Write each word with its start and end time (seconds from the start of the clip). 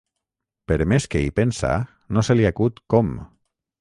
Per 0.71 0.77
més 0.93 1.05
que 1.15 1.21
hi 1.25 1.29
pensa 1.41 1.73
no 2.17 2.25
se 2.29 2.37
li 2.41 2.49
acut 2.51 2.83
com. 2.95 3.13